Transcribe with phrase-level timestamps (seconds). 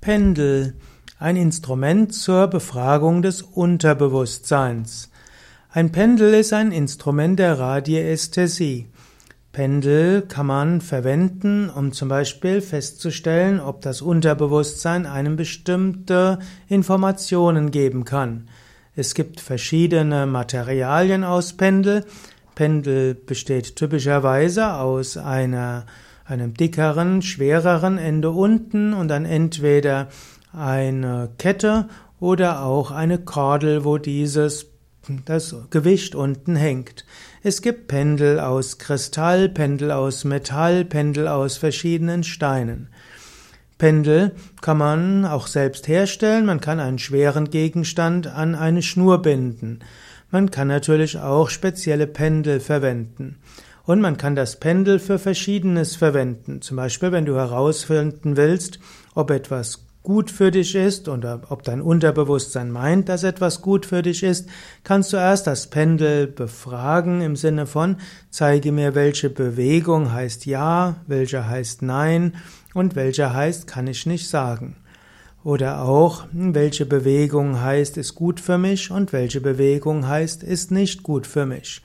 [0.00, 0.76] Pendel,
[1.18, 5.10] ein Instrument zur Befragung des Unterbewusstseins.
[5.70, 8.88] Ein Pendel ist ein Instrument der Radiästhesie.
[9.52, 18.06] Pendel kann man verwenden, um zum Beispiel festzustellen, ob das Unterbewusstsein einem bestimmte Informationen geben
[18.06, 18.48] kann.
[18.96, 22.06] Es gibt verschiedene Materialien aus Pendel.
[22.54, 25.84] Pendel besteht typischerweise aus einer
[26.30, 30.08] einem dickeren, schwereren Ende unten und dann entweder
[30.52, 34.66] eine Kette oder auch eine Kordel, wo dieses
[35.24, 37.04] das Gewicht unten hängt.
[37.42, 42.88] Es gibt Pendel aus Kristall, Pendel aus Metall, Pendel aus verschiedenen Steinen.
[43.78, 49.80] Pendel kann man auch selbst herstellen, man kann einen schweren Gegenstand an eine Schnur binden.
[50.30, 53.38] Man kann natürlich auch spezielle Pendel verwenden.
[53.90, 56.62] Und man kann das Pendel für Verschiedenes verwenden.
[56.62, 58.78] Zum Beispiel, wenn du herausfinden willst,
[59.16, 64.02] ob etwas gut für dich ist oder ob dein Unterbewusstsein meint, dass etwas gut für
[64.02, 64.48] dich ist,
[64.84, 67.96] kannst du erst das Pendel befragen im Sinne von,
[68.30, 72.36] zeige mir, welche Bewegung heißt ja, welche heißt nein
[72.74, 74.76] und welche heißt kann ich nicht sagen.
[75.42, 81.02] Oder auch, welche Bewegung heißt ist gut für mich und welche Bewegung heißt ist nicht
[81.02, 81.82] gut für mich.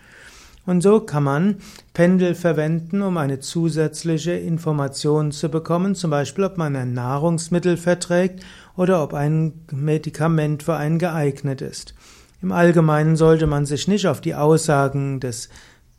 [0.65, 1.55] Und so kann man
[1.93, 8.43] Pendel verwenden, um eine zusätzliche Information zu bekommen, zum Beispiel ob man ein Nahrungsmittel verträgt
[8.75, 11.93] oder ob ein Medikament für einen geeignet ist.
[12.41, 15.49] Im Allgemeinen sollte man sich nicht auf die Aussagen des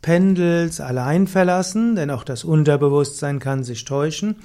[0.01, 4.35] Pendels allein verlassen, denn auch das Unterbewusstsein kann sich täuschen.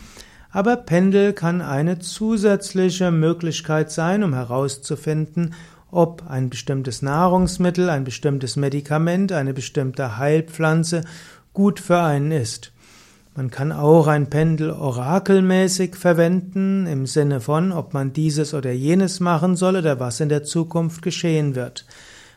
[0.51, 5.55] Aber Pendel kann eine zusätzliche Möglichkeit sein, um herauszufinden,
[5.93, 11.05] ob ein bestimmtes Nahrungsmittel, ein bestimmtes Medikament, eine bestimmte Heilpflanze
[11.53, 12.73] gut für einen ist.
[13.35, 19.21] Man kann auch ein Pendel orakelmäßig verwenden, im Sinne von, ob man dieses oder jenes
[19.21, 21.87] machen soll oder was in der Zukunft geschehen wird.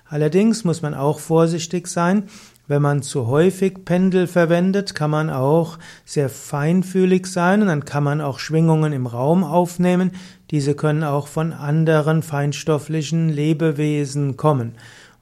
[0.07, 2.23] Allerdings muss man auch vorsichtig sein,
[2.67, 8.03] wenn man zu häufig Pendel verwendet, kann man auch sehr feinfühlig sein und dann kann
[8.03, 10.11] man auch Schwingungen im Raum aufnehmen.
[10.51, 14.73] Diese können auch von anderen feinstofflichen Lebewesen kommen.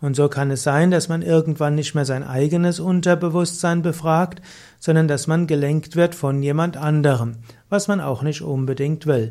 [0.04, 4.42] Und so kann es sein, dass man irgendwann nicht mehr sein eigenes Unterbewusstsein befragt,
[4.78, 7.38] sondern dass man gelenkt wird von jemand anderem,
[7.70, 9.30] was man auch nicht unbedingt will.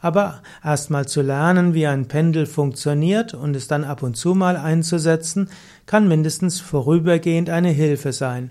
[0.00, 4.56] Aber erstmal zu lernen, wie ein Pendel funktioniert und es dann ab und zu mal
[4.56, 5.50] einzusetzen,
[5.84, 8.48] kann mindestens vorübergehend eine Hilfe sein.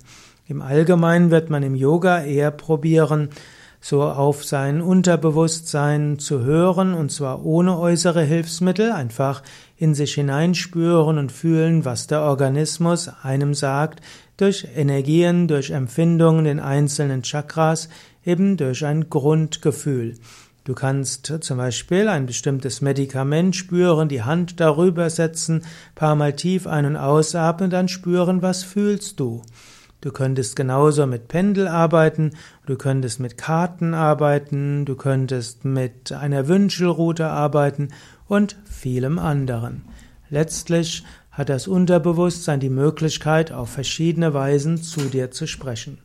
[0.47, 3.29] Im Allgemeinen wird man im Yoga eher probieren,
[3.83, 9.43] so auf sein Unterbewusstsein zu hören, und zwar ohne äußere Hilfsmittel, einfach
[9.75, 13.99] in sich hineinspüren und fühlen, was der Organismus einem sagt,
[14.37, 17.89] durch Energien, durch Empfindungen in einzelnen Chakras,
[18.25, 20.15] eben durch ein Grundgefühl.
[20.63, 26.67] Du kannst zum Beispiel ein bestimmtes Medikament spüren, die Hand darüber setzen, paar Mal tief
[26.67, 29.41] ein- und ausatmen, dann spüren, was fühlst du.
[30.03, 32.31] Du könntest genauso mit Pendel arbeiten,
[32.65, 37.87] du könntest mit Karten arbeiten, du könntest mit einer Wünschelroute arbeiten
[38.27, 39.85] und vielem anderen.
[40.29, 45.99] Letztlich hat das Unterbewusstsein die Möglichkeit, auf verschiedene Weisen zu dir zu sprechen.